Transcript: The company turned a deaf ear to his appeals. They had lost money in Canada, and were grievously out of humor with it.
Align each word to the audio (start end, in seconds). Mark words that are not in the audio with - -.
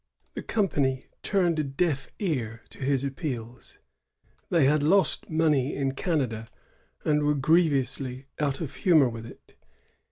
The 0.33 0.41
company 0.41 1.03
turned 1.21 1.59
a 1.59 1.63
deaf 1.63 2.09
ear 2.17 2.63
to 2.71 2.79
his 2.79 3.03
appeals. 3.03 3.77
They 4.49 4.65
had 4.65 4.81
lost 4.81 5.29
money 5.29 5.75
in 5.75 5.93
Canada, 5.93 6.47
and 7.05 7.21
were 7.21 7.35
grievously 7.35 8.25
out 8.39 8.61
of 8.61 8.77
humor 8.77 9.07
with 9.09 9.27
it. 9.27 9.53